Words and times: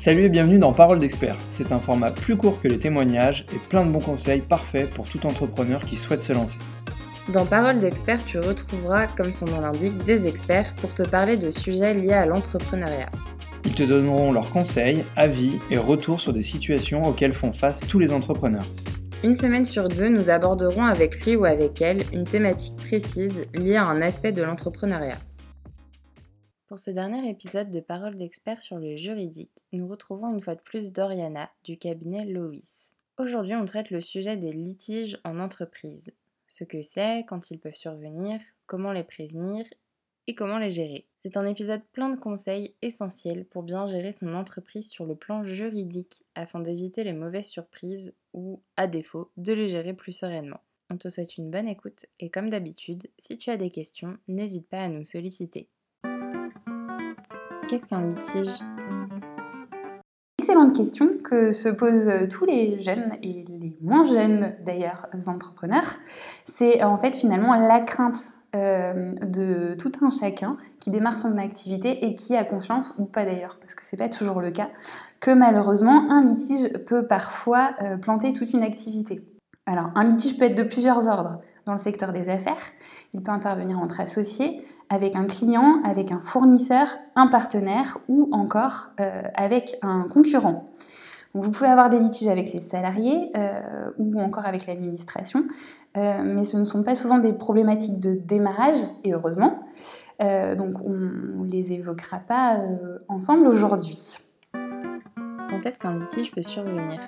Salut 0.00 0.24
et 0.24 0.28
bienvenue 0.30 0.58
dans 0.58 0.72
Parole 0.72 0.98
d'expert. 0.98 1.36
C'est 1.50 1.72
un 1.72 1.78
format 1.78 2.10
plus 2.10 2.34
court 2.34 2.58
que 2.62 2.68
les 2.68 2.78
témoignages 2.78 3.44
et 3.54 3.58
plein 3.58 3.84
de 3.84 3.90
bons 3.90 4.00
conseils 4.00 4.40
parfaits 4.40 4.88
pour 4.88 5.04
tout 5.04 5.26
entrepreneur 5.26 5.84
qui 5.84 5.96
souhaite 5.96 6.22
se 6.22 6.32
lancer. 6.32 6.56
Dans 7.34 7.44
Parole 7.44 7.80
d'expert, 7.80 8.24
tu 8.24 8.38
retrouveras, 8.38 9.08
comme 9.08 9.34
son 9.34 9.44
nom 9.44 9.60
l'indique, 9.60 10.02
des 10.04 10.26
experts 10.26 10.72
pour 10.76 10.94
te 10.94 11.02
parler 11.02 11.36
de 11.36 11.50
sujets 11.50 11.92
liés 11.92 12.14
à 12.14 12.24
l'entrepreneuriat. 12.24 13.10
Ils 13.66 13.74
te 13.74 13.82
donneront 13.82 14.32
leurs 14.32 14.50
conseils, 14.50 15.04
avis 15.16 15.58
et 15.70 15.76
retours 15.76 16.22
sur 16.22 16.32
des 16.32 16.40
situations 16.40 17.02
auxquelles 17.02 17.34
font 17.34 17.52
face 17.52 17.80
tous 17.86 17.98
les 17.98 18.10
entrepreneurs. 18.10 18.64
Une 19.22 19.34
semaine 19.34 19.66
sur 19.66 19.88
deux, 19.88 20.08
nous 20.08 20.30
aborderons 20.30 20.86
avec 20.86 21.26
lui 21.26 21.36
ou 21.36 21.44
avec 21.44 21.82
elle 21.82 22.04
une 22.14 22.24
thématique 22.24 22.78
précise 22.78 23.44
liée 23.52 23.76
à 23.76 23.84
un 23.84 24.00
aspect 24.00 24.32
de 24.32 24.42
l'entrepreneuriat. 24.42 25.18
Pour 26.70 26.78
ce 26.78 26.92
dernier 26.92 27.28
épisode 27.28 27.72
de 27.72 27.80
Parole 27.80 28.16
d'expert 28.16 28.62
sur 28.62 28.78
le 28.78 28.94
juridique, 28.94 29.64
nous 29.72 29.88
retrouvons 29.88 30.32
une 30.32 30.40
fois 30.40 30.54
de 30.54 30.60
plus 30.60 30.92
Doriana 30.92 31.50
du 31.64 31.76
cabinet 31.76 32.24
Lois. 32.24 32.92
Aujourd'hui, 33.18 33.56
on 33.56 33.64
traite 33.64 33.90
le 33.90 34.00
sujet 34.00 34.36
des 34.36 34.52
litiges 34.52 35.18
en 35.24 35.40
entreprise. 35.40 36.12
Ce 36.46 36.62
que 36.62 36.80
c'est, 36.82 37.24
quand 37.26 37.50
ils 37.50 37.58
peuvent 37.58 37.74
survenir, 37.74 38.40
comment 38.66 38.92
les 38.92 39.02
prévenir 39.02 39.66
et 40.28 40.36
comment 40.36 40.58
les 40.58 40.70
gérer. 40.70 41.08
C'est 41.16 41.36
un 41.36 41.44
épisode 41.44 41.82
plein 41.90 42.08
de 42.08 42.20
conseils 42.20 42.76
essentiels 42.82 43.46
pour 43.46 43.64
bien 43.64 43.88
gérer 43.88 44.12
son 44.12 44.32
entreprise 44.32 44.88
sur 44.88 45.06
le 45.06 45.16
plan 45.16 45.42
juridique 45.42 46.22
afin 46.36 46.60
d'éviter 46.60 47.02
les 47.02 47.14
mauvaises 47.14 47.48
surprises 47.48 48.14
ou, 48.32 48.62
à 48.76 48.86
défaut, 48.86 49.32
de 49.36 49.52
les 49.52 49.70
gérer 49.70 49.92
plus 49.92 50.12
sereinement. 50.12 50.60
On 50.88 50.98
te 50.98 51.08
souhaite 51.08 51.36
une 51.36 51.50
bonne 51.50 51.66
écoute 51.66 52.06
et 52.20 52.30
comme 52.30 52.48
d'habitude, 52.48 53.08
si 53.18 53.36
tu 53.36 53.50
as 53.50 53.56
des 53.56 53.70
questions, 53.72 54.18
n'hésite 54.28 54.68
pas 54.68 54.84
à 54.84 54.88
nous 54.88 55.02
solliciter. 55.02 55.68
Qu'est-ce 57.70 57.86
qu'un 57.86 58.02
litige? 58.02 58.50
Excellente 60.40 60.74
question 60.74 61.08
que 61.22 61.52
se 61.52 61.68
posent 61.68 62.10
tous 62.28 62.44
les 62.44 62.80
jeunes 62.80 63.12
et 63.22 63.44
les 63.48 63.78
moins 63.80 64.04
jeunes 64.04 64.56
d'ailleurs 64.66 65.06
entrepreneurs. 65.28 65.86
C'est 66.46 66.82
en 66.82 66.98
fait 66.98 67.14
finalement 67.14 67.54
la 67.54 67.78
crainte 67.78 68.32
euh, 68.56 69.12
de 69.24 69.76
tout 69.78 69.92
un 70.02 70.10
chacun 70.10 70.56
qui 70.80 70.90
démarre 70.90 71.16
son 71.16 71.38
activité 71.38 72.04
et 72.04 72.16
qui 72.16 72.34
a 72.34 72.42
conscience, 72.42 72.92
ou 72.98 73.04
pas 73.04 73.24
d'ailleurs, 73.24 73.56
parce 73.60 73.76
que 73.76 73.84
c'est 73.84 73.96
pas 73.96 74.08
toujours 74.08 74.40
le 74.40 74.50
cas, 74.50 74.70
que 75.20 75.30
malheureusement 75.30 76.10
un 76.10 76.24
litige 76.24 76.72
peut 76.86 77.06
parfois 77.06 77.74
euh, 77.82 77.96
planter 77.98 78.32
toute 78.32 78.52
une 78.52 78.64
activité. 78.64 79.22
Alors, 79.70 79.92
un 79.94 80.02
litige 80.02 80.36
peut 80.36 80.46
être 80.46 80.56
de 80.56 80.64
plusieurs 80.64 81.06
ordres 81.06 81.38
dans 81.64 81.70
le 81.70 81.78
secteur 81.78 82.12
des 82.12 82.28
affaires. 82.28 82.60
Il 83.14 83.22
peut 83.22 83.30
intervenir 83.30 83.78
entre 83.78 84.00
associés, 84.00 84.64
avec 84.88 85.14
un 85.14 85.26
client, 85.26 85.80
avec 85.84 86.10
un 86.10 86.20
fournisseur, 86.20 86.88
un 87.14 87.28
partenaire 87.28 87.98
ou 88.08 88.28
encore 88.32 88.88
euh, 88.98 89.22
avec 89.34 89.78
un 89.82 90.06
concurrent 90.12 90.66
vous 91.32 91.52
pouvez 91.52 91.68
avoir 91.68 91.90
des 91.90 92.00
litiges 92.00 92.26
avec 92.26 92.52
les 92.52 92.58
salariés 92.58 93.30
euh, 93.36 93.60
ou 93.98 94.20
encore 94.20 94.46
avec 94.46 94.66
l'administration, 94.66 95.44
euh, 95.96 96.22
mais 96.24 96.42
ce 96.42 96.56
ne 96.56 96.64
sont 96.64 96.82
pas 96.82 96.96
souvent 96.96 97.18
des 97.18 97.32
problématiques 97.32 98.00
de 98.00 98.14
démarrage, 98.14 98.78
et 99.04 99.12
heureusement. 99.12 99.60
Donc 100.18 100.74
on 100.84 100.90
ne 100.90 101.46
les 101.46 101.70
évoquera 101.70 102.18
pas 102.18 102.60
ensemble 103.06 103.46
aujourd'hui. 103.46 104.18
Quand 104.52 105.64
est-ce 105.64 105.78
qu'un 105.78 105.94
litige 105.94 106.32
peut 106.32 106.42
survenir? 106.42 106.98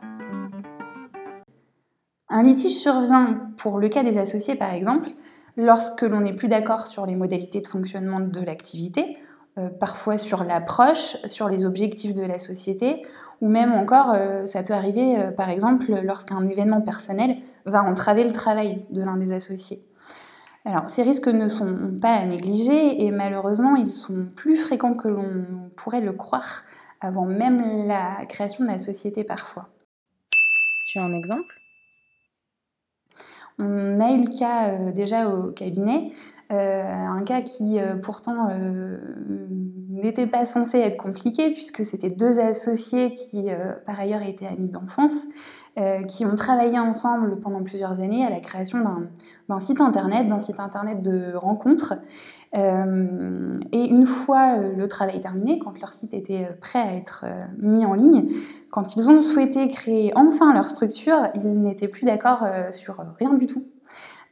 Un 2.34 2.42
litige 2.42 2.78
survient, 2.78 3.40
pour 3.58 3.78
le 3.78 3.90
cas 3.90 4.02
des 4.02 4.16
associés 4.16 4.54
par 4.54 4.72
exemple, 4.72 5.10
lorsque 5.58 6.00
l'on 6.00 6.22
n'est 6.22 6.32
plus 6.32 6.48
d'accord 6.48 6.86
sur 6.86 7.04
les 7.04 7.14
modalités 7.14 7.60
de 7.60 7.66
fonctionnement 7.66 8.20
de 8.20 8.40
l'activité, 8.40 9.18
euh, 9.58 9.68
parfois 9.68 10.16
sur 10.16 10.42
l'approche, 10.42 11.18
sur 11.26 11.50
les 11.50 11.66
objectifs 11.66 12.14
de 12.14 12.22
la 12.22 12.38
société, 12.38 13.02
ou 13.42 13.50
même 13.50 13.72
encore, 13.74 14.12
euh, 14.14 14.46
ça 14.46 14.62
peut 14.62 14.72
arriver, 14.72 15.18
euh, 15.18 15.30
par 15.30 15.50
exemple, 15.50 15.92
lorsqu'un 16.02 16.48
événement 16.48 16.80
personnel 16.80 17.36
va 17.66 17.82
entraver 17.82 18.24
le 18.24 18.32
travail 18.32 18.86
de 18.88 19.02
l'un 19.02 19.18
des 19.18 19.34
associés. 19.34 19.84
Alors, 20.64 20.88
ces 20.88 21.02
risques 21.02 21.28
ne 21.28 21.48
sont 21.48 21.98
pas 22.00 22.14
à 22.14 22.24
négliger 22.24 23.04
et 23.04 23.10
malheureusement, 23.10 23.76
ils 23.76 23.92
sont 23.92 24.26
plus 24.34 24.56
fréquents 24.56 24.94
que 24.94 25.08
l'on 25.08 25.44
pourrait 25.76 26.00
le 26.00 26.14
croire 26.14 26.62
avant 27.02 27.26
même 27.26 27.86
la 27.86 28.24
création 28.24 28.64
de 28.64 28.70
la 28.70 28.78
société 28.78 29.22
parfois. 29.22 29.68
Tu 30.86 30.98
as 30.98 31.02
un 31.02 31.12
exemple? 31.12 31.61
On 33.58 34.00
a 34.00 34.12
eu 34.12 34.22
le 34.24 34.38
cas 34.38 34.92
déjà 34.92 35.28
au 35.28 35.52
cabinet. 35.52 36.10
euh, 36.10 36.41
un 36.58 37.22
cas 37.22 37.40
qui 37.40 37.78
euh, 37.78 37.96
pourtant 37.96 38.48
euh, 38.50 38.98
n'était 39.88 40.26
pas 40.26 40.46
censé 40.46 40.78
être 40.78 40.96
compliqué 40.96 41.50
puisque 41.50 41.84
c'était 41.84 42.10
deux 42.10 42.40
associés 42.40 43.12
qui 43.12 43.46
par 43.86 44.00
ailleurs 44.00 44.22
étaient 44.22 44.46
amis 44.46 44.68
d'enfance, 44.68 45.26
qui 46.08 46.26
ont 46.26 46.34
travaillé 46.34 46.78
ensemble 46.78 47.38
pendant 47.38 47.62
plusieurs 47.62 48.00
années 48.00 48.26
à 48.26 48.30
la 48.30 48.40
création 48.40 48.82
d'un 49.48 49.60
site 49.60 49.80
internet, 49.80 50.26
d'un 50.26 50.40
site 50.40 50.58
internet 50.58 51.02
de 51.02 51.34
rencontres. 51.34 51.94
et 52.52 52.58
une 52.58 54.06
fois 54.06 54.56
le 54.56 54.88
travail 54.88 55.20
terminé, 55.20 55.60
quand 55.60 55.78
leur 55.78 55.92
site 55.92 56.14
était 56.14 56.48
prêt 56.60 56.80
à 56.80 56.94
être 56.96 57.24
mis 57.58 57.86
en 57.86 57.94
ligne, 57.94 58.26
quand 58.70 58.96
ils 58.96 59.08
ont 59.08 59.20
souhaité 59.20 59.68
créer 59.68 60.12
enfin 60.16 60.52
leur 60.52 60.68
structure, 60.68 61.28
ils 61.34 61.60
n'étaient 61.60 61.88
plus 61.88 62.06
d'accord 62.06 62.44
sur 62.70 62.96
rien 63.20 63.34
du 63.34 63.46
tout. 63.46 63.71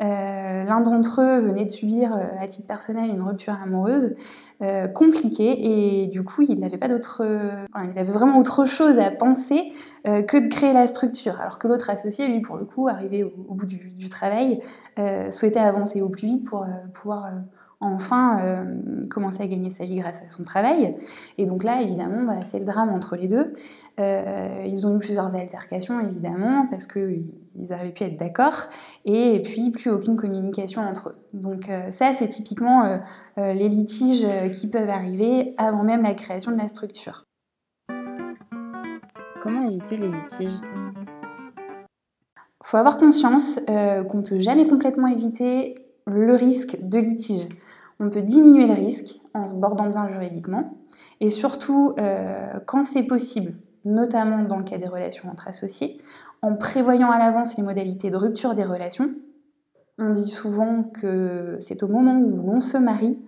Euh, 0.01 0.65
l'un 0.65 0.81
d'entre 0.81 1.21
eux 1.21 1.41
venait 1.41 1.67
de 1.67 1.71
subir 1.71 2.15
euh, 2.15 2.25
à 2.39 2.49
titre 2.49 2.67
personnel 2.67 3.11
une 3.11 3.21
rupture 3.21 3.53
amoureuse 3.63 4.15
euh, 4.63 4.89
compliquée 4.89 6.03
et 6.03 6.07
du 6.07 6.25
coup 6.25 6.41
il 6.43 6.59
n'avait 6.59 6.79
pas 6.79 6.89
d'autre, 6.89 7.23
il 7.75 7.99
avait 7.99 8.11
vraiment 8.11 8.39
autre 8.39 8.65
chose 8.65 8.99
à 8.99 9.11
penser 9.11 9.73
que 10.05 10.37
de 10.39 10.49
créer 10.49 10.73
la 10.73 10.87
structure. 10.87 11.41
Alors 11.41 11.59
que 11.59 11.69
l'autre 11.69 11.91
associé, 11.91 12.29
lui 12.29 12.41
pour 12.41 12.57
le 12.57 12.65
coup, 12.65 12.89
arrivé 12.89 13.25
au, 13.25 13.55
bout 13.55 13.67
du, 13.67 13.91
du 13.91 14.09
travail, 14.09 14.61
souhaitait 15.31 15.61
avancer 15.61 16.01
au 16.03 16.09
plus 16.09 16.27
vite 16.27 16.45
pour 16.45 16.67
pouvoir 16.93 17.31
enfin 17.81 18.41
euh, 18.43 19.03
commencer 19.09 19.43
à 19.43 19.47
gagner 19.47 19.71
sa 19.71 19.85
vie 19.85 19.97
grâce 19.97 20.23
à 20.23 20.29
son 20.29 20.43
travail. 20.43 20.95
Et 21.39 21.47
donc 21.47 21.65
là, 21.65 21.81
évidemment, 21.81 22.25
bah, 22.25 22.45
c'est 22.45 22.59
le 22.59 22.65
drame 22.65 22.91
entre 22.91 23.17
les 23.17 23.27
deux. 23.27 23.55
Euh, 23.99 24.65
ils 24.67 24.87
ont 24.87 24.97
eu 24.97 24.99
plusieurs 24.99 25.35
altercations, 25.35 25.99
évidemment, 26.01 26.67
parce 26.71 26.87
qu'ils 26.87 27.73
avaient 27.73 27.91
pu 27.91 28.05
être 28.05 28.19
d'accord, 28.19 28.69
et 29.05 29.41
puis 29.43 29.71
plus 29.71 29.91
aucune 29.91 30.17
communication 30.17 30.83
entre 30.83 31.11
eux. 31.11 31.17
Donc 31.33 31.69
euh, 31.69 31.91
ça, 31.91 32.13
c'est 32.13 32.29
typiquement 32.29 33.01
les 33.37 33.69
litiges 33.69 34.27
qui 34.53 34.69
peuvent 34.69 34.89
arriver 34.89 35.55
avant 35.57 35.83
même 35.83 36.03
la 36.03 36.15
création 36.15 36.53
de 36.53 36.59
la 36.59 36.69
structure. 36.69 37.25
Comment 39.41 39.67
éviter 39.67 39.97
les 39.97 40.09
litiges? 40.09 40.61
Il 42.63 42.67
faut 42.67 42.77
avoir 42.77 42.99
conscience 42.99 43.59
qu'on 43.67 44.19
ne 44.19 44.23
peut 44.23 44.39
jamais 44.39 44.67
complètement 44.67 45.07
éviter 45.09 45.75
le 46.07 46.35
risque 46.35 46.79
de 46.83 46.99
litige 46.99 47.49
on 48.01 48.09
peut 48.09 48.23
diminuer 48.23 48.67
le 48.67 48.73
risque 48.73 49.21
en 49.35 49.47
se 49.47 49.55
bordant 49.55 49.87
bien 49.87 50.09
juridiquement 50.09 50.73
et 51.21 51.29
surtout 51.29 51.95
euh, 51.99 52.59
quand 52.65 52.83
c'est 52.83 53.03
possible, 53.03 53.53
notamment 53.85 54.43
dans 54.43 54.57
le 54.57 54.65
cas 54.65 54.79
des 54.79 54.89
relations 54.89 55.29
entre 55.31 55.49
associés, 55.49 56.01
en 56.41 56.57
prévoyant 56.57 57.11
à 57.11 57.19
l'avance 57.19 57.59
les 57.59 57.63
modalités 57.63 58.11
de 58.11 58.17
rupture 58.17 58.55
des 58.55 58.65
relations. 58.65 59.11
On 59.99 60.11
dit 60.11 60.31
souvent 60.31 60.83
que 60.83 61.59
c'est 61.61 61.83
au 61.83 61.89
moment 61.89 62.19
où 62.19 62.37
l'on 62.47 62.63
se 62.63 62.79
marie 62.79 63.19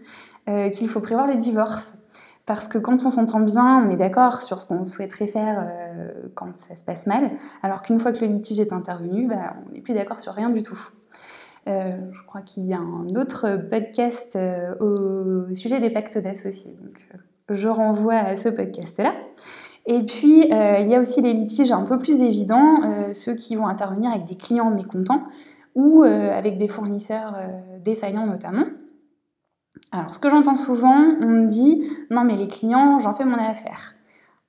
euh, 0.49 0.71
qu'il 0.71 0.89
faut 0.89 1.01
prévoir 1.01 1.27
le 1.27 1.35
divorce. 1.35 1.99
Parce 2.47 2.67
que 2.67 2.79
quand 2.79 3.05
on 3.05 3.11
s'entend 3.11 3.41
bien, 3.41 3.85
on 3.85 3.89
est 3.93 3.97
d'accord 3.97 4.41
sur 4.41 4.61
ce 4.61 4.67
qu'on 4.67 4.85
souhaiterait 4.85 5.29
faire 5.29 5.65
euh, 5.65 6.13
quand 6.35 6.57
ça 6.57 6.75
se 6.75 6.83
passe 6.83 7.07
mal, 7.07 7.31
alors 7.63 7.83
qu'une 7.83 8.01
fois 8.01 8.11
que 8.13 8.25
le 8.25 8.33
litige 8.33 8.59
est 8.59 8.73
intervenu, 8.73 9.29
bah, 9.29 9.55
on 9.69 9.73
n'est 9.73 9.81
plus 9.81 9.95
d'accord 9.95 10.19
sur 10.19 10.33
rien 10.33 10.49
du 10.49 10.63
tout. 10.63 10.89
Euh, 11.69 11.97
je 12.11 12.23
crois 12.25 12.41
qu'il 12.41 12.65
y 12.65 12.75
a 12.75 12.81
un 12.81 13.07
autre 13.17 13.69
podcast 13.71 14.35
euh, 14.35 14.75
au 14.81 15.55
sujet 15.55 15.79
des 15.79 15.91
pactes 15.91 16.19
d'associés. 16.19 16.77
Donc, 16.83 17.07
euh, 17.15 17.19
je 17.55 17.69
renvoie 17.69 18.15
à 18.15 18.37
ce 18.37 18.49
podcast-là. 18.49 19.15
Et 19.87 20.05
puis, 20.05 20.43
il 20.43 20.89
y 20.89 20.95
a 20.95 21.01
aussi 21.01 21.21
les 21.23 21.33
litiges 21.33 21.73
un 21.73 21.83
peu 21.83 21.99
plus 21.99 22.23
évidents, 22.23 23.13
ceux 23.13 23.35
qui 23.35 23.57
vont 23.57 23.67
intervenir 23.67 24.13
avec 24.13 24.23
des 24.25 24.37
clients 24.37 24.71
mécontents 24.71 25.25
ou 25.75 26.05
avec 26.05 26.57
des 26.57 26.69
fournisseurs 26.69 27.35
défaillants 27.83 28.25
notamment. 28.25 28.63
Alors, 29.91 30.15
ce 30.15 30.21
que 30.21 30.31
j'entends 30.31 30.55
souvent, 30.55 31.17
on 31.21 31.27
me 31.27 31.47
dit 31.49 31.85
non, 32.11 32.23
mais 32.23 32.35
les 32.35 32.47
clients, 32.47 33.01
j'en 33.01 33.13
fais 33.13 33.25
mon 33.25 33.37
affaire. 33.37 33.97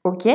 Ok, 0.06 0.28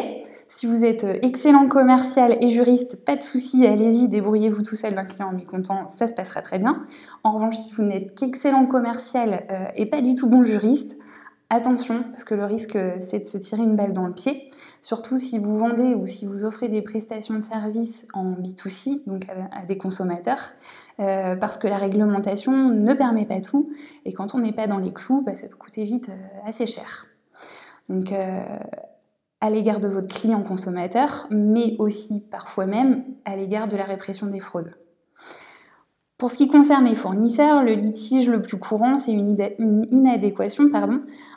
si 0.49 0.65
vous 0.65 0.82
êtes 0.82 1.05
euh, 1.05 1.19
excellent 1.20 1.69
commercial 1.69 2.38
et 2.41 2.49
juriste, 2.49 3.05
pas 3.05 3.17
de 3.17 3.23
souci, 3.23 3.67
allez-y, 3.67 4.09
débrouillez-vous 4.09 4.62
tout 4.62 4.76
seul 4.76 4.94
d'un 4.94 5.05
client 5.05 5.31
mécontent, 5.31 5.88
ça 5.88 6.09
se 6.09 6.15
passera 6.15 6.41
très 6.41 6.59
bien. 6.59 6.79
En 7.23 7.32
revanche, 7.32 7.56
si 7.56 7.73
vous 7.73 7.82
n'êtes 7.82 8.19
qu'excellent 8.19 8.65
commercial 8.65 9.44
euh, 9.50 9.67
et 9.76 9.85
pas 9.85 10.00
du 10.00 10.15
tout 10.15 10.26
bon 10.26 10.43
juriste, 10.43 10.97
attention, 11.50 12.03
parce 12.05 12.25
que 12.25 12.35
le 12.35 12.47
risque, 12.47 12.76
euh, 12.76 12.97
c'est 12.99 13.19
de 13.19 13.26
se 13.26 13.37
tirer 13.37 13.62
une 13.62 13.76
balle 13.76 13.93
dans 13.93 14.06
le 14.06 14.15
pied. 14.15 14.50
Surtout 14.81 15.19
si 15.19 15.38
vous 15.38 15.59
vendez 15.59 15.94
ou 15.94 16.06
si 16.06 16.25
vous 16.25 16.47
offrez 16.47 16.71
des 16.71 16.81
prestations 16.81 17.35
de 17.35 17.43
services 17.43 18.06
en 18.14 18.31
B2C, 18.31 19.05
donc 19.06 19.26
à, 19.53 19.67
des 19.67 19.76
consommateurs, 19.76 20.53
parce 20.97 21.59
que 21.59 21.67
la 21.67 21.76
réglementation 21.76 22.53
ne 22.71 22.94
permet 22.94 23.26
pas 23.26 23.43
tout. 23.43 23.69
Et 24.06 24.12
quand 24.12 24.35
on 24.35 24.38
n'est 24.38 24.53
pas 24.53 24.67
dans 24.67 24.79
les 24.79 24.93
clous, 24.93 25.21
bah, 25.21 25.37
ça 25.37 25.49
peut 25.49 25.56
coûter 25.56 25.85
vite 25.85 26.11
assez 26.47 26.69
cher. 26.69 27.06
Donc 27.88 28.12
à 29.40 29.50
l'égard 29.50 29.81
de 29.81 29.88
votre 29.88 30.12
client 30.12 30.43
consommateur, 30.43 31.26
mais 31.31 31.76
aussi 31.79 32.25
parfois 32.31 32.67
même 32.67 33.05
à 33.25 33.37
l'égard 33.37 33.69
de 33.69 33.76
la 33.76 33.85
répression 33.85 34.26
des 34.26 34.40
fraudes. 34.40 34.75
Pour 36.19 36.32
ce 36.32 36.37
qui 36.37 36.49
concerne 36.49 36.87
les 36.87 36.96
fournisseurs, 36.96 37.62
le 37.62 37.75
litige 37.75 38.29
le 38.29 38.43
plus 38.43 38.58
courant, 38.58 38.96
c'est 38.96 39.12
une, 39.12 39.85
inadéquation 39.90 40.64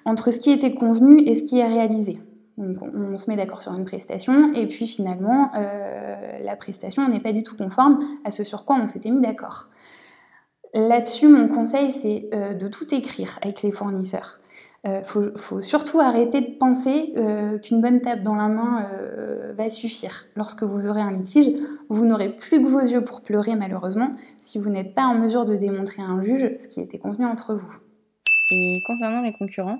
entre 0.05 0.31
ce 0.31 0.39
qui 0.39 0.49
était 0.49 0.73
convenu 0.73 1.21
et 1.21 1.35
ce 1.35 1.43
qui 1.43 1.59
est 1.59 1.67
réalisé. 1.67 2.19
On, 2.57 3.17
se 3.17 3.29
met 3.29 3.37
d'accord 3.37 3.61
sur 3.61 3.73
une 3.73 3.85
prestation 3.85 4.51
et 4.53 4.67
puis 4.67 4.85
finalement 4.85 5.49
euh, 5.55 6.39
la 6.43 6.55
prestation 6.55 7.07
n'est 7.07 7.19
pas 7.19 7.31
du 7.31 7.43
tout 7.43 7.55
conforme 7.55 7.99
à 8.23 8.29
ce 8.29 8.43
sur 8.43 8.65
quoi 8.65 8.75
on 8.75 8.87
s'était 8.87 9.09
mis 9.09 9.21
d'accord. 9.21 9.69
Là-dessus, 10.73 11.27
mon 11.27 11.47
conseil, 11.47 11.91
c'est 11.91 12.29
euh, 12.33 12.53
de 12.53 12.67
tout 12.67 12.93
écrire 12.93 13.39
avec 13.41 13.61
les 13.61 13.71
fournisseurs. 13.71 14.39
Il 14.83 14.89
euh, 14.89 15.31
faut, 15.35 15.61
surtout 15.61 15.99
arrêter 15.99 16.41
de 16.41 16.57
penser 16.57 17.13
euh, 17.15 17.59
qu'une 17.59 17.81
bonne 17.81 18.01
tape 18.01 18.23
dans 18.23 18.33
la 18.33 18.47
main 18.47 18.87
euh, 18.91 19.53
va 19.55 19.69
suffire. 19.69 20.25
Lorsque 20.35 20.63
vous 20.63 20.87
aurez 20.87 21.01
un 21.01 21.11
litige, 21.11 21.51
vous 21.89 22.03
n'aurez 22.05 22.29
plus 22.29 22.59
que 22.59 22.67
vos 22.67 22.79
yeux 22.79 23.03
pour 23.03 23.21
pleurer 23.21 23.55
malheureusement 23.55 24.11
si 24.41 24.57
vous 24.57 24.69
n'êtes 24.69 24.95
pas 24.95 25.03
en 25.03 25.13
mesure 25.13 25.45
de 25.45 25.55
démontrer 25.55 26.01
à 26.01 26.05
un 26.05 26.23
juge 26.23 26.55
ce 26.57 26.67
qui 26.67 26.79
était 26.79 26.97
convenu 26.97 27.25
entre 27.25 27.53
vous. 27.53 27.77
Et 28.49 28.79
concernant 28.87 29.21
les 29.21 29.33
concurrents? 29.33 29.77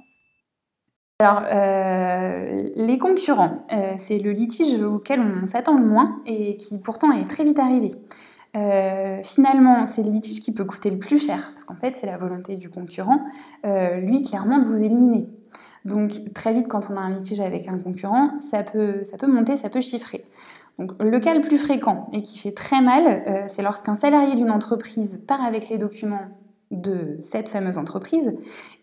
Alors, 1.20 1.42
les 1.44 2.98
concurrents, 2.98 3.68
c'est 3.98 4.18
le 4.18 4.32
litige 4.32 4.82
auquel 4.82 5.20
on 5.20 5.46
s'attend 5.46 5.78
le 5.78 5.86
moins 5.86 6.20
et 6.26 6.58
qui 6.58 6.80
pourtant 6.80 7.12
est 7.12 7.30
très 7.30 7.44
vite 7.44 7.60
arrivé. 7.60 7.92
Euh, 8.56 9.20
finalement, 9.24 9.86
c'est 9.86 10.04
le 10.04 10.12
litige 10.12 10.42
qui 10.42 10.54
peut 10.54 10.66
coûter 10.66 10.90
le 10.90 11.00
plus 11.00 11.20
cher, 11.26 11.52
parce 11.52 11.64
qu'en 11.64 11.76
fait, 11.76 11.96
c'est 11.96 12.08
la 12.08 12.18
volonté 12.18 12.58
du 12.58 12.70
concurrent, 12.70 13.24
euh, 13.66 14.00
lui, 14.02 14.24
clairement, 14.24 14.60
de 14.60 14.66
vous 14.66 14.84
éliminer. 14.84 15.30
Donc, 15.86 16.34
très 16.34 16.54
vite, 16.54 16.68
quand 16.68 16.90
on 16.90 16.98
a 16.98 17.00
un 17.00 17.10
litige 17.10 17.40
avec 17.40 17.68
un 17.68 17.80
concurrent, 17.80 18.32
ça 18.42 18.64
peut, 18.64 19.04
ça 19.04 19.18
peut 19.18 19.28
monter, 19.28 19.56
ça 19.56 19.70
peut 19.70 19.82
chiffrer. 19.82 20.26
Donc, 20.78 20.92
le 21.02 21.20
cas 21.20 21.34
le 21.34 21.42
plus 21.42 21.58
fréquent 21.58 22.08
et 22.14 22.22
qui 22.22 22.40
fait 22.40 22.54
très 22.54 22.82
mal, 22.82 23.24
euh, 23.28 23.44
c'est 23.48 23.62
lorsqu'un 23.62 23.96
salarié 23.96 24.36
d'une 24.36 24.52
entreprise 24.52 25.22
part 25.28 25.44
avec 25.44 25.70
les 25.70 25.78
documents 25.78 26.28
de 26.72 27.16
cette 27.20 27.50
fameuse 27.50 27.78
entreprise, 27.78 28.34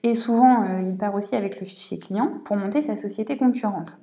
et 0.03 0.15
souvent, 0.15 0.79
il 0.83 0.99
part 0.99 1.15
aussi 1.15 1.37
avec 1.37 1.59
le 1.59 1.65
fichier 1.65 1.99
client 1.99 2.33
pour 2.45 2.57
monter 2.57 2.83
sa 2.83 2.97
société 2.97 3.39
concurrente. 3.39 3.99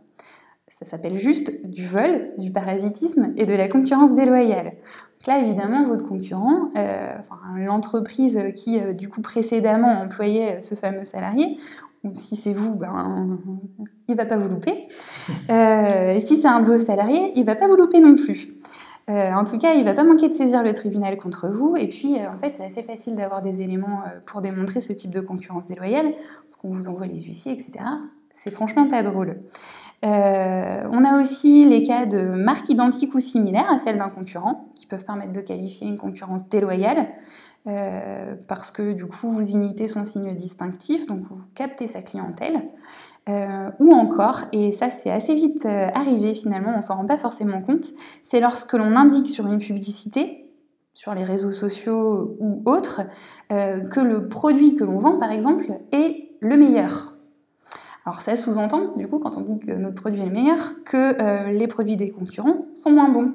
Ça 0.77 0.83
s'appelle 0.83 1.17
juste 1.17 1.65
du 1.65 1.87
vol, 1.87 2.31
du 2.37 2.51
parasitisme 2.51 3.31
et 3.37 3.45
de 3.45 3.53
la 3.53 3.69
concurrence 3.69 4.13
déloyale. 4.13 4.65
Donc 4.65 5.27
là, 5.27 5.39
évidemment, 5.39 5.87
votre 5.87 6.05
concurrent, 6.05 6.69
euh, 6.75 7.13
l'entreprise 7.55 8.51
qui, 8.57 8.81
euh, 8.81 8.91
du 8.91 9.07
coup, 9.07 9.21
précédemment 9.21 10.01
employait 10.01 10.61
ce 10.63 10.75
fameux 10.75 11.05
salarié, 11.05 11.55
ou 12.03 12.13
si 12.13 12.35
c'est 12.35 12.51
vous, 12.51 12.75
ben, 12.75 13.39
il 14.09 14.17
va 14.17 14.25
pas 14.25 14.35
vous 14.35 14.49
louper. 14.49 14.87
Euh, 15.49 16.13
et 16.13 16.19
si 16.19 16.35
c'est 16.37 16.47
un 16.47 16.59
de 16.59 16.65
vos 16.65 16.77
salariés, 16.77 17.31
il 17.35 17.45
va 17.45 17.55
pas 17.55 17.67
vous 17.67 17.75
louper 17.75 17.99
non 17.99 18.15
plus. 18.15 18.49
en 19.07 19.43
tout 19.43 19.57
cas, 19.57 19.75
il 19.75 19.83
va 19.85 19.93
pas 19.93 20.03
manquer 20.03 20.27
de 20.27 20.33
saisir 20.33 20.61
le 20.61 20.73
tribunal 20.73 21.17
contre 21.17 21.47
vous. 21.47 21.75
Et 21.77 21.87
puis, 21.87 22.17
en 22.27 22.37
fait, 22.37 22.53
c'est 22.53 22.65
assez 22.65 22.83
facile 22.83 23.15
d'avoir 23.15 23.41
des 23.41 23.61
éléments 23.61 24.01
pour 24.27 24.41
démontrer 24.41 24.81
ce 24.81 24.91
type 24.91 25.11
de 25.11 25.21
concurrence 25.21 25.67
déloyale, 25.67 26.13
parce 26.43 26.57
qu'on 26.57 26.69
vous 26.69 26.87
envoie 26.87 27.05
les 27.05 27.21
huissiers, 27.21 27.53
etc. 27.53 27.85
C'est 28.31 28.51
franchement 28.51 28.87
pas 28.87 29.01
drôle. 29.01 29.37
Euh, 30.05 30.87
on 30.91 31.03
a 31.03 31.19
aussi 31.19 31.65
les 31.65 31.83
cas 31.83 32.05
de 32.05 32.21
marques 32.21 32.69
identiques 32.69 33.15
ou 33.15 33.19
similaires 33.19 33.71
à 33.71 33.77
celles 33.77 33.97
d'un 33.97 34.09
concurrent, 34.09 34.69
qui 34.75 34.85
peuvent 34.85 35.05
permettre 35.05 35.31
de 35.31 35.41
qualifier 35.41 35.87
une 35.87 35.97
concurrence 35.97 36.47
déloyale, 36.47 37.07
euh, 37.67 38.35
parce 38.47 38.69
que 38.69 38.93
du 38.93 39.05
coup 39.05 39.31
vous 39.31 39.51
imitez 39.51 39.87
son 39.87 40.03
signe 40.03 40.35
distinctif, 40.35 41.07
donc 41.07 41.21
vous 41.21 41.41
captez 41.55 41.87
sa 41.87 42.01
clientèle. 42.01 42.67
Euh, 43.27 43.71
ou 43.79 43.91
encore, 43.91 44.41
et 44.51 44.71
ça 44.71 44.91
c'est 44.91 45.09
assez 45.09 45.33
vite 45.33 45.65
arrivé 45.65 46.35
finalement, 46.35 46.75
on 46.77 46.83
s'en 46.83 46.97
rend 46.97 47.07
pas 47.07 47.17
forcément 47.17 47.59
compte, 47.59 47.85
c'est 48.23 48.39
lorsque 48.39 48.73
l'on 48.73 48.95
indique 48.95 49.27
sur 49.27 49.47
une 49.47 49.57
publicité, 49.57 50.51
sur 50.93 51.15
les 51.15 51.23
réseaux 51.23 51.51
sociaux 51.51 52.37
ou 52.39 52.61
autres, 52.65 53.01
que 53.49 53.99
le 53.99 54.29
produit 54.29 54.75
que 54.75 54.83
l'on 54.83 54.99
vend 54.99 55.17
par 55.17 55.31
exemple 55.31 55.65
est 55.91 56.35
le 56.39 56.55
meilleur 56.55 57.14
alors 58.05 58.19
ça 58.19 58.35
sous-entend, 58.35 58.95
du 58.95 59.07
coup, 59.07 59.17
quand 59.17 59.35
on 59.37 59.41
dit 59.41 59.57
que 59.57 59.71
notre 59.71 59.95
produit 59.95 60.21
est 60.21 60.25
le 60.25 60.31
meilleur, 60.31 60.83
que 60.85 61.19
euh, 61.19 61.51
les 61.51 61.67
produits 61.67 61.95
des 61.95 62.11
concurrents 62.11 62.67
sont 62.75 62.91
moins 62.91 63.09
bons. 63.09 63.33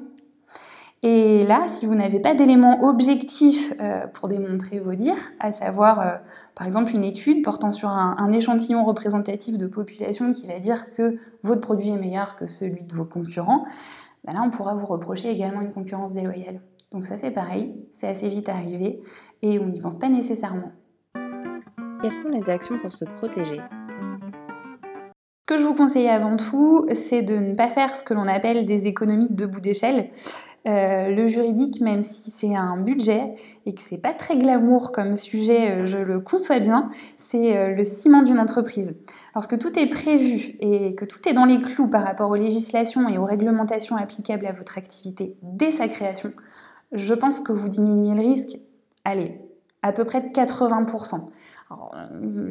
Et 1.03 1.43
là, 1.45 1.63
si 1.67 1.87
vous 1.87 1.95
n'avez 1.95 2.19
pas 2.19 2.35
d'éléments 2.35 2.83
objectifs 2.83 3.73
euh, 3.81 4.05
pour 4.07 4.27
démontrer 4.27 4.79
vos 4.79 4.93
dires, 4.93 5.31
à 5.39 5.51
savoir 5.51 5.99
euh, 5.99 6.11
par 6.55 6.67
exemple 6.67 6.95
une 6.95 7.03
étude 7.03 7.43
portant 7.43 7.71
sur 7.71 7.89
un, 7.89 8.31
échantillon 8.31 8.85
représentatif 8.85 9.57
de 9.57 9.65
population 9.65 10.31
qui 10.31 10.45
va 10.45 10.59
dire 10.59 10.91
que 10.91 11.15
votre 11.43 11.59
produit 11.59 11.89
est 11.89 11.97
meilleur 11.97 12.35
que 12.35 12.45
celui 12.45 12.83
de 12.83 12.93
vos 12.93 13.05
concurrents, 13.05 13.65
ben 14.23 14.33
là 14.33 14.43
on 14.45 14.51
pourra 14.51 14.75
vous 14.75 14.85
reprocher 14.85 15.31
également 15.31 15.61
une 15.61 15.73
concurrence 15.73 16.13
déloyale. 16.13 16.61
Donc 16.91 17.05
ça 17.05 17.17
c'est 17.17 17.31
pareil, 17.31 17.73
c'est 17.91 18.07
assez 18.07 18.29
vite 18.29 18.47
arrivé 18.47 18.99
et 19.41 19.57
on 19.57 19.65
n'y 19.65 19.81
pense 19.81 19.97
pas 19.97 20.07
nécessairement. 20.07 20.71
Quelles 22.03 22.13
sont 22.13 22.29
les 22.29 22.49
actions 22.51 22.77
pour 22.79 22.93
se 22.93 23.05
protéger? 23.05 23.59
Que 25.51 25.57
je 25.57 25.65
vous 25.65 25.73
conseille 25.73 26.07
avant 26.07 26.37
tout, 26.37 26.87
c'est 26.93 27.23
de 27.23 27.35
ne 27.35 27.55
pas 27.55 27.67
faire 27.67 27.93
ce 27.93 28.03
que 28.03 28.13
l'on 28.13 28.25
appelle 28.25 28.65
des 28.65 28.87
économies 28.87 29.29
de 29.29 29.45
bout 29.45 29.59
d'échelle. 29.59 30.09
Euh, 30.65 31.09
le 31.09 31.27
juridique, 31.27 31.81
même 31.81 32.03
si 32.03 32.31
c'est 32.31 32.55
un 32.55 32.77
budget 32.77 33.35
et 33.65 33.73
que 33.73 33.81
c'est 33.81 33.97
pas 33.97 34.11
très 34.11 34.37
glamour 34.37 34.93
comme 34.93 35.17
sujet, 35.17 35.71
euh, 35.71 35.85
je 35.85 35.97
le 35.97 36.21
conçois 36.21 36.59
bien, 36.59 36.89
c'est 37.17 37.57
euh, 37.57 37.73
le 37.73 37.83
ciment 37.83 38.21
d'une 38.21 38.39
entreprise. 38.39 38.95
Lorsque 39.35 39.57
tout 39.57 39.77
est 39.77 39.87
prévu 39.87 40.55
et 40.61 40.95
que 40.95 41.03
tout 41.03 41.27
est 41.27 41.33
dans 41.33 41.45
les 41.45 41.61
clous 41.61 41.89
par 41.89 42.05
rapport 42.05 42.29
aux 42.29 42.35
législations 42.35 43.09
et 43.09 43.17
aux 43.17 43.25
réglementations 43.25 43.97
applicables 43.97 44.45
à 44.45 44.53
votre 44.53 44.77
activité 44.77 45.35
dès 45.41 45.71
sa 45.71 45.89
création, 45.89 46.31
je 46.93 47.13
pense 47.13 47.41
que 47.41 47.51
vous 47.51 47.67
diminuez 47.67 48.15
le 48.15 48.25
risque, 48.25 48.57
allez, 49.03 49.41
à 49.83 49.91
peu 49.91 50.05
près 50.05 50.21
de 50.21 50.27
80%. 50.27 51.29
Alors, 51.69 51.95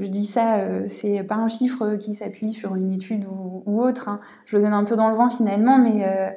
je 0.01 0.07
dis 0.07 0.25
ça, 0.25 0.57
euh, 0.57 0.83
c'est 0.87 1.23
pas 1.23 1.37
un 1.37 1.49
chiffre 1.49 1.97
qui 1.97 2.15
s'appuie 2.15 2.53
sur 2.53 2.75
une 2.75 2.93
étude 2.93 3.27
ou, 3.27 3.81
autre. 3.81 4.09
Hein. 4.09 4.21
Je 4.47 4.57
donne 4.57 4.73
un 4.73 4.85
peu 4.85 4.97
dans 4.97 5.09
le 5.09 5.15
vent 5.15 5.29
finalement, 5.29 5.79
mais 5.79 6.05
euh, 6.05 6.31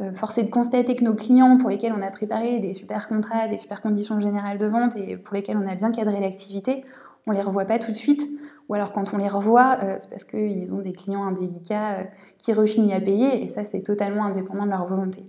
euh, 0.00 0.12
force 0.14 0.38
est 0.38 0.44
de 0.44 0.50
constater 0.50 0.94
que 0.94 1.04
nos 1.04 1.14
clients 1.14 1.58
pour 1.58 1.68
lesquels 1.68 1.92
on 1.92 2.00
a 2.00 2.10
préparé 2.10 2.60
des 2.60 2.72
super 2.72 3.08
contrats, 3.08 3.48
des 3.48 3.56
super 3.56 3.82
conditions 3.82 4.20
générales 4.20 4.58
de 4.58 4.66
vente 4.66 4.96
et 4.96 5.16
pour 5.16 5.34
lesquels 5.34 5.56
on 5.56 5.66
a 5.66 5.74
bien 5.74 5.90
cadré 5.90 6.20
l'activité, 6.20 6.84
on 7.26 7.32
les 7.32 7.42
revoit 7.42 7.64
pas 7.64 7.78
tout 7.78 7.90
de 7.90 7.96
suite. 7.96 8.22
Ou 8.68 8.74
alors 8.74 8.92
quand 8.92 9.12
on 9.12 9.18
les 9.18 9.28
revoit, 9.28 9.78
c'est 9.98 10.10
parce 10.10 10.24
qu'ils 10.24 10.72
ont 10.74 10.80
des 10.80 10.92
clients 10.92 11.24
indélicats 11.24 12.06
qui 12.36 12.52
rechignent 12.52 12.92
à 12.92 13.00
payer 13.00 13.42
et 13.42 13.48
ça 13.48 13.64
c'est 13.64 13.80
totalement 13.80 14.24
indépendant 14.24 14.64
de 14.64 14.70
leur 14.70 14.86
volonté. 14.86 15.24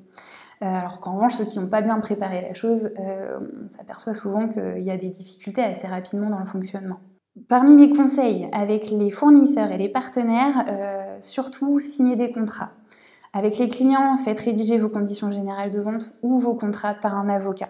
Alors 0.62 1.00
qu'en 1.00 1.16
revanche, 1.16 1.36
ceux 1.36 1.46
qui 1.46 1.60
n'ont 1.60 1.68
pas 1.68 1.82
bien 1.82 2.00
préparé 2.00 2.42
la 2.42 2.54
chose, 2.54 2.92
on 2.98 3.70
s'aperçoit 3.70 4.13
souvent 4.13 4.48
qu'il 4.48 4.84
y 4.84 4.92
a 4.92 4.98
des 4.98 5.10
difficultés 5.10 5.63
assez 5.63 5.88
rapidement 5.88 6.30
dans 6.30 6.39
le 6.39 6.46
fonctionnement. 6.46 7.00
Parmi 7.48 7.75
mes 7.75 7.89
conseils 7.89 8.50
avec 8.51 8.89
les 8.89 9.12
fournisseurs 9.12 9.72
et 9.72 9.78
les 9.78 9.89
partenaires, 9.89 10.66
euh, 10.68 11.18
surtout 11.22 11.80
signer 11.80 12.16
des 12.16 12.32
contrats. 12.32 12.72
Avec 13.34 13.60
les 13.60 13.70
clients, 13.70 14.18
faites 14.18 14.39
rédiger 14.39 14.78
vos 14.78 14.89
conditions 14.89 15.32
générales 15.32 15.70
de 15.70 15.80
vente 15.80 16.13
ou 16.24 16.39
vos 16.39 16.56
contrats 16.56 16.96
par 16.96 17.16
un 17.16 17.30
avocat. 17.30 17.70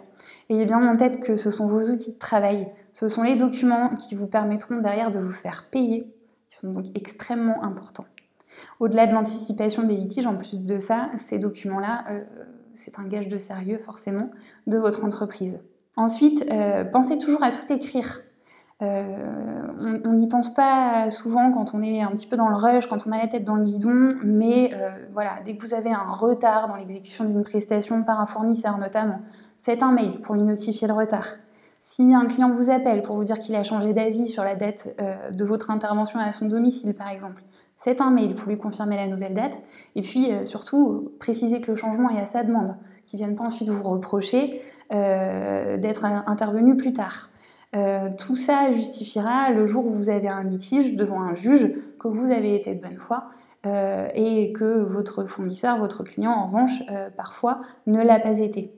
Ayez 0.50 0.66
bien 0.66 0.82
en 0.88 0.96
tête 0.96 1.20
que 1.20 1.36
ce 1.36 1.52
sont 1.52 1.68
vos 1.68 1.82
outils 1.92 2.14
de 2.14 2.18
travail, 2.18 2.68
ce 2.94 3.08
sont 3.10 3.24
les 3.24 3.36
documents 3.36 3.90
qui 3.90 4.16
vous 4.16 4.28
permettront 4.28 4.78
derrière 4.78 5.12
de 5.12 5.20
vous 5.20 5.34
faire 5.34 5.68
payer. 5.70 6.08
Ils 6.50 6.56
sont 6.56 6.72
donc 6.72 6.86
extrêmement 6.96 7.62
importants. 7.64 8.06
Au-delà 8.80 9.06
de 9.06 9.14
l'anticipation 9.14 9.84
des 9.84 9.96
litiges, 9.96 10.26
en 10.26 10.36
plus 10.36 10.66
de 10.66 10.80
ça, 10.80 11.10
ces 11.18 11.38
documents-là, 11.38 12.06
euh, 12.10 12.24
c'est 12.80 12.98
un 12.98 13.08
gage 13.08 13.28
de 13.28 13.38
sérieux 13.38 13.78
forcément 13.78 14.30
de 14.68 14.78
votre 14.78 15.04
entreprise. 15.04 15.60
Ensuite, 15.96 16.46
euh, 16.50 16.86
pensez 16.86 17.18
toujours 17.18 17.44
à 17.44 17.52
tout 17.52 17.72
écrire. 17.72 18.22
Euh, 18.82 20.02
on 20.06 20.14
n'y 20.14 20.30
pense 20.30 20.54
pas 20.54 21.10
souvent 21.10 21.52
quand 21.52 21.74
on 21.74 21.82
est 21.82 22.02
un 22.02 22.12
petit 22.12 22.28
peu 22.28 22.38
dans 22.38 22.48
le 22.48 22.56
rush, 22.56 22.88
quand 22.88 23.06
on 23.06 23.12
a 23.12 23.18
la 23.18 23.28
tête 23.28 23.44
dans 23.44 23.56
le 23.56 23.64
guidon, 23.64 24.16
mais 24.24 24.72
euh, 24.74 24.90
voilà, 25.12 25.42
dès 25.44 25.58
que 25.58 25.62
vous 25.62 25.74
avez 25.74 25.92
un 25.92 26.10
retard 26.10 26.70
dans 26.70 26.76
l'exécution 26.76 27.26
d'une 27.26 27.44
prestation 27.44 28.04
par 28.04 28.22
un 28.22 28.26
fournisseur 28.26 28.78
notamment, 28.78 29.20
faites 29.62 29.84
un 29.84 29.92
mail 29.92 30.22
pour 30.22 30.36
lui 30.36 30.44
notifier 30.44 30.88
le 30.88 30.94
retard. 30.94 31.28
Si 31.82 32.14
un 32.14 32.26
client 32.28 32.52
vous 32.52 32.70
appelle 32.70 33.02
pour 33.02 33.18
vous 33.18 33.26
dire 33.26 33.40
qu'il 33.40 33.56
a 33.56 33.64
changé 33.66 33.92
d'avis 33.92 34.28
sur 34.28 34.46
la 34.46 34.56
date 34.56 34.96
de 35.32 35.46
votre 35.46 35.72
intervention 35.72 36.20
à 36.20 36.32
son 36.34 36.46
domicile, 36.46 36.94
par 36.94 37.08
exemple, 37.10 37.42
faites 37.80 38.02
un 38.02 38.12
mail 38.12 38.36
pour 38.36 38.50
lui 38.50 38.58
confirmer 38.58 38.98
la 38.98 39.08
nouvelle 39.08 39.34
date. 39.34 39.60
Et 39.96 40.02
puis 40.02 40.30
surtout, 40.44 41.14
précisez 41.20 41.62
que 41.62 41.72
le 41.72 41.76
changement 41.76 42.10
est 42.12 42.20
à 42.20 42.26
sa 42.26 42.44
demande, 42.44 42.76
qu'il 43.08 43.20
ne 43.20 43.26
vienne 43.26 43.36
pas 43.36 43.46
ensuite 43.46 43.70
vous 43.70 43.84
reprocher 43.84 44.62
d'être 44.92 46.06
intervenu 46.06 46.76
plus 46.76 46.94
tard. 46.94 47.30
Euh, 47.76 48.10
tout 48.18 48.36
ça 48.36 48.72
justifiera 48.72 49.52
le 49.52 49.68
jour 49.68 49.86
où 49.86 49.92
vous 49.92 50.10
avez 50.10 50.28
un 50.28 50.44
litige 50.44 50.96
devant 50.96 51.22
un 51.22 51.36
juge 51.36 51.72
que 52.00 52.08
vous 52.08 52.32
avez 52.32 52.56
été 52.56 52.74
de 52.74 52.82
bonne 52.82 52.98
foi 52.98 53.26
euh, 53.68 54.08
et 54.16 54.52
que 54.54 54.80
votre 54.80 55.26
fournisseur, 55.26 55.78
votre 55.78 56.04
client, 56.04 56.32
en 56.32 56.48
revanche, 56.48 56.82
euh, 56.90 57.10
parfois 57.16 57.60
ne 57.86 58.02
l'a 58.02 58.20
pas 58.20 58.40
été. 58.40 58.74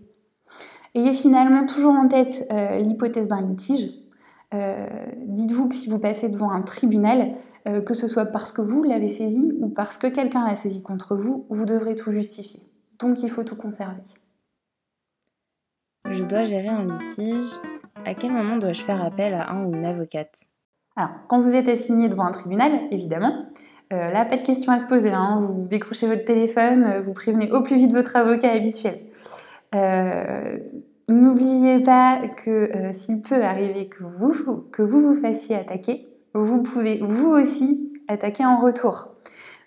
Ayez 0.93 1.13
finalement 1.13 1.65
toujours 1.65 1.93
en 1.93 2.09
tête 2.09 2.45
l'hypothèse 2.51 3.29
d'un 3.29 3.39
litige. 3.39 3.91
Dites-vous 4.53 5.69
que 5.69 5.75
si 5.75 5.89
vous 5.89 5.99
passez 5.99 6.27
devant 6.27 6.51
un 6.51 6.61
tribunal, 6.61 7.29
que 7.65 7.93
ce 7.93 8.07
soit 8.07 8.25
parce 8.25 8.51
que 8.51 8.61
vous 8.61 8.83
l'avez 8.83 9.07
saisi 9.07 9.53
ou 9.59 9.69
parce 9.69 9.97
que 9.97 10.07
quelqu'un 10.07 10.45
l'a 10.45 10.55
saisi 10.55 10.83
contre 10.83 11.15
vous, 11.15 11.45
vous 11.49 11.65
devrez 11.65 11.95
tout 11.95 12.11
justifier. 12.11 12.61
Donc 12.99 13.23
il 13.23 13.29
faut 13.29 13.43
tout 13.43 13.55
conserver. 13.55 14.01
Je 16.09 16.23
dois 16.23 16.43
gérer 16.43 16.67
un 16.67 16.85
litige. 16.85 17.47
À 18.05 18.13
quel 18.13 18.31
moment 18.31 18.57
dois-je 18.57 18.83
faire 18.83 19.03
appel 19.03 19.33
à 19.33 19.51
un 19.51 19.65
ou 19.65 19.73
une 19.73 19.85
avocate? 19.85 20.45
Alors, 20.95 21.11
quand 21.27 21.39
vous 21.39 21.55
êtes 21.55 21.69
assigné 21.69 22.09
devant 22.09 22.25
un 22.25 22.31
tribunal, 22.31 22.71
évidemment, 22.91 23.45
euh, 23.93 24.09
là, 24.09 24.25
pas 24.25 24.37
de 24.37 24.43
question 24.43 24.71
à 24.71 24.79
se 24.79 24.87
poser. 24.87 25.11
Hein. 25.11 25.39
Vous 25.41 25.67
décrochez 25.67 26.07
votre 26.07 26.25
téléphone, 26.25 26.83
euh, 26.83 27.01
vous 27.01 27.13
prévenez 27.13 27.51
au 27.51 27.61
plus 27.63 27.75
vite 27.75 27.93
votre 27.93 28.15
avocat 28.15 28.51
habituel. 28.51 28.99
Euh, 29.75 30.57
n'oubliez 31.09 31.79
pas 31.79 32.21
que 32.27 32.91
s'il 32.93 33.21
peut 33.21 33.43
arriver 33.43 33.87
que 33.87 34.03
vous, 34.03 34.33
vous 34.77 35.13
fassiez 35.15 35.55
attaquer, 35.55 36.07
vous 36.33 36.61
pouvez 36.61 36.99
vous 37.01 37.31
aussi 37.31 37.91
attaquer 38.07 38.45
en 38.45 38.59
retour. 38.59 39.09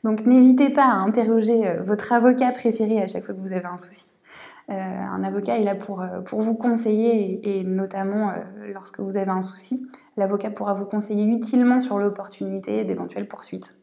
Donc 0.03 0.27
n'hésitez 0.27 0.71
pas 0.71 0.85
à 0.85 0.97
interroger 0.97 1.77
votre 1.81 2.13
avocat 2.13 2.53
préféré 2.53 3.03
à 3.03 3.07
chaque 3.07 3.25
fois 3.25 3.35
que 3.35 3.41
vous 3.41 3.53
avez 3.53 3.67
un 3.67 3.79
souci. 3.79 4.13
un 4.69 5.23
avocat 5.23 5.59
est 5.59 5.65
là 5.65 5.75
pour, 5.75 6.03
vous 6.33 6.55
conseiller 6.55 7.59
et 7.59 7.65
notamment 7.65 8.33
lorsque 8.73 9.01
vous 9.01 9.17
avez 9.17 9.31
un 9.31 9.43
souci, 9.43 9.87
l'avocat 10.17 10.51
pourra 10.51 10.75
vous 10.75 10.87
conseiller 10.87 11.25
utilement 11.25 11.81
sur 11.81 11.99
l'opportunité 11.99 12.85
d'éventuelles 12.85 13.29
poursuites. 13.29 13.77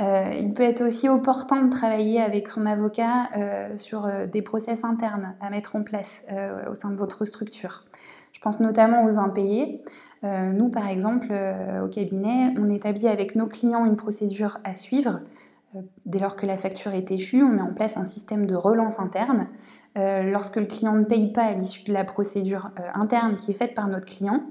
Euh, 0.00 0.32
il 0.38 0.54
peut 0.54 0.62
être 0.62 0.82
aussi 0.82 1.08
opportun 1.08 1.64
de 1.64 1.70
travailler 1.70 2.20
avec 2.20 2.48
son 2.48 2.64
avocat 2.64 3.28
euh, 3.36 3.76
sur 3.76 4.06
euh, 4.06 4.26
des 4.26 4.40
process 4.40 4.84
internes 4.84 5.34
à 5.40 5.50
mettre 5.50 5.76
en 5.76 5.82
place 5.82 6.24
au 6.70 6.74
sein 6.74 6.90
de 6.90 6.96
votre 6.96 7.24
structure. 7.24 7.84
Je 8.32 8.40
pense 8.40 8.60
notamment 8.60 9.04
aux 9.04 9.18
impayés. 9.18 9.82
nous, 10.22 10.70
par 10.70 10.88
exemple, 10.88 11.30
au 11.84 11.88
cabinet, 11.88 12.54
on 12.56 12.66
établit 12.66 13.06
avec 13.06 13.36
nos 13.36 13.46
clients 13.46 13.84
une 13.84 13.96
procédure 13.96 14.58
à 14.64 14.74
suivre. 14.76 15.20
dès 16.06 16.18
lors 16.18 16.36
que 16.36 16.46
la 16.46 16.56
facture 16.56 16.92
est 16.92 17.10
échue, 17.10 17.42
on 17.42 17.50
met 17.50 17.60
en 17.60 17.74
place 17.74 17.98
un 17.98 18.06
système 18.06 18.46
de 18.46 18.54
relance 18.54 18.98
interne. 18.98 19.48
lorsque 19.94 20.56
le 20.56 20.64
client 20.64 20.94
ne 20.94 21.04
paye 21.04 21.32
pas 21.32 21.42
à 21.42 21.52
l'issue 21.52 21.84
de 21.84 21.92
la 21.92 22.04
procédure 22.04 22.70
interne 22.94 23.36
qui 23.36 23.50
est 23.50 23.54
faite 23.54 23.74
par 23.74 23.88
notre 23.88 24.06
client, 24.06 24.44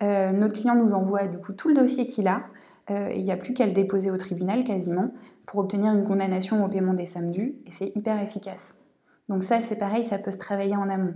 notre 0.00 0.54
client 0.54 0.76
nous 0.76 0.94
envoie 0.94 1.26
du 1.26 1.38
coup 1.38 1.52
tout 1.52 1.66
le 1.66 1.74
dossier 1.74 2.06
qu'il 2.06 2.28
a. 2.28 2.42
Euh, 2.90 3.12
il 3.14 3.22
n'y 3.22 3.30
a 3.30 3.36
plus 3.36 3.54
qu'à 3.54 3.66
le 3.66 3.72
déposer 3.72 4.10
au 4.10 4.16
tribunal 4.16 4.64
quasiment 4.64 5.12
pour 5.46 5.60
obtenir 5.60 5.92
une 5.92 6.02
condamnation 6.02 6.64
au 6.64 6.68
paiement 6.68 6.94
des 6.94 7.06
sommes 7.06 7.30
dues 7.30 7.54
et 7.66 7.70
c'est 7.70 7.96
hyper 7.96 8.20
efficace. 8.20 8.76
Donc 9.28 9.42
ça 9.44 9.60
c'est 9.60 9.76
pareil, 9.76 10.04
ça 10.04 10.18
peut 10.18 10.32
se 10.32 10.38
travailler 10.38 10.74
en 10.74 10.88
amont. 10.88 11.14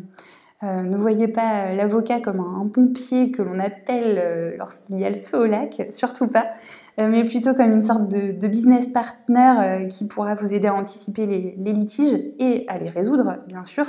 Euh, 0.63 0.81
ne 0.83 0.97
voyez 0.97 1.29
pas 1.29 1.73
l'avocat 1.75 2.21
comme 2.21 2.41
un, 2.41 2.67
pompier 2.69 3.31
que 3.31 3.43
l'on 3.43 3.59
appelle 3.59 4.17
euh, 4.19 4.57
lorsqu'il 4.57 4.99
y 4.99 5.05
a 5.05 5.11
le 5.11 5.17
feu 5.17 5.41
au 5.41 5.45
lac, 5.45 5.87
surtout 5.91 6.29
pas, 6.29 6.47
mais 6.99 7.25
plutôt 7.25 7.53
comme 7.53 7.73
une 7.73 7.83
sorte 7.83 8.09
de, 8.09 8.47
business 8.47 8.87
partner 8.87 9.87
qui 9.91 10.07
pourra 10.07 10.35
vous 10.35 10.55
aider 10.55 10.69
à 10.69 10.75
anticiper 10.75 11.27
les, 11.27 11.73
litiges 11.73 12.19
et 12.39 12.65
à 12.69 12.79
les 12.79 12.89
résoudre, 12.89 13.37
bien 13.47 13.65
sûr, 13.65 13.85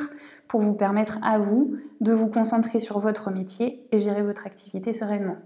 pour 0.50 0.60
vous 0.60 0.74
permettre 0.74 1.17
à 1.24 1.39
vous 1.39 1.77
de 2.01 2.12
vous 2.12 2.27
concentrer 2.27 2.81
sur 2.81 3.00
votre 3.00 3.31
métier 3.31 3.88
et 3.93 4.00
gérer 4.00 4.24
votre 4.24 4.46
activité 4.46 4.91
sereinement. 4.91 5.38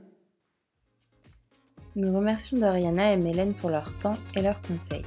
Nous 1.98 2.16
remercions 2.16 2.58
Doriana 2.58 3.12
et 3.12 3.18
Mélène 3.18 3.54
pour 3.54 3.70
leur 3.70 3.94
temps 3.98 4.16
et 4.36 4.42
leurs 4.42 4.62
conseils. 4.62 5.04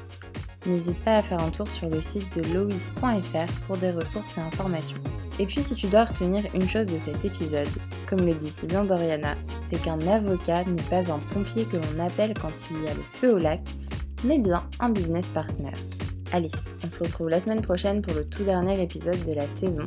N'hésite 0.66 0.98
pas 1.00 1.14
à 1.14 1.22
faire 1.22 1.42
un 1.42 1.48
tour 1.48 1.66
sur 1.66 1.88
le 1.88 2.02
site 2.02 2.36
de 2.36 2.42
lois.fr 2.52 3.52
pour 3.66 3.78
des 3.78 3.90
ressources 3.90 4.36
et 4.36 4.42
informations. 4.42 4.98
Et 5.38 5.46
puis 5.46 5.62
si 5.62 5.74
tu 5.74 5.86
dois 5.86 6.04
retenir 6.04 6.42
une 6.54 6.68
chose 6.68 6.86
de 6.86 6.98
cet 6.98 7.24
épisode, 7.24 7.68
comme 8.06 8.26
le 8.26 8.34
dit 8.34 8.50
si 8.50 8.66
bien 8.66 8.84
Doriana, 8.84 9.34
c'est 9.70 9.80
qu'un 9.80 9.98
avocat 10.06 10.64
n'est 10.64 10.82
pas 10.82 11.10
un 11.10 11.18
pompier 11.32 11.64
que 11.64 11.78
l'on 11.78 12.04
appelle 12.04 12.34
quand 12.34 12.52
il 12.70 12.84
y 12.84 12.88
a 12.88 12.94
le 12.94 13.02
feu 13.14 13.34
au 13.34 13.38
lac, 13.38 13.62
mais 14.22 14.38
bien 14.38 14.62
un 14.78 14.90
business 14.90 15.26
partner. 15.28 15.72
Allez, 16.32 16.50
on 16.84 16.90
se 16.90 17.02
retrouve 17.02 17.30
la 17.30 17.40
semaine 17.40 17.62
prochaine 17.62 18.02
pour 18.02 18.12
le 18.12 18.26
tout 18.26 18.44
dernier 18.44 18.82
épisode 18.82 19.24
de 19.24 19.32
la 19.32 19.46
saison. 19.46 19.84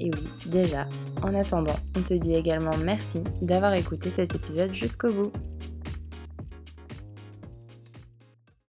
Et 0.00 0.06
oui, 0.06 0.28
déjà, 0.46 0.86
en 1.22 1.34
attendant, 1.34 1.76
on 1.96 2.00
te 2.00 2.14
dit 2.14 2.34
également 2.34 2.76
merci 2.84 3.22
d'avoir 3.40 3.74
écouté 3.74 4.10
cet 4.10 4.34
épisode 4.34 4.74
jusqu'au 4.74 5.10
bout. 5.10 5.32